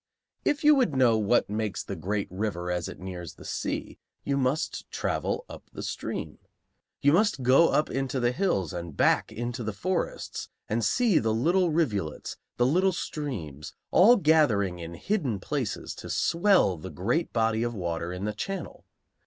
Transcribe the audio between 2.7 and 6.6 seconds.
as it nears the sea, you must travel up the stream.